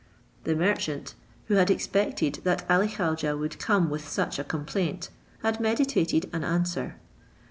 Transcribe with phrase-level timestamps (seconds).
[0.45, 1.13] The merchant,
[1.45, 5.09] who had expected that Ali Khaujeh would come with such a complaint,
[5.43, 6.95] had meditated an answer.